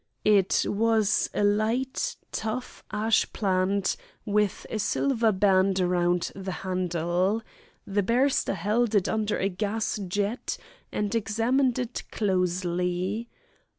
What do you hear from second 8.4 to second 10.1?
held it under a gas